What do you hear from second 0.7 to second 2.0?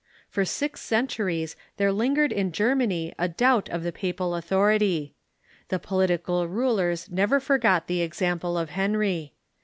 centuries there